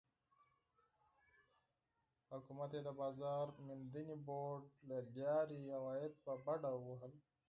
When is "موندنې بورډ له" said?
3.67-4.97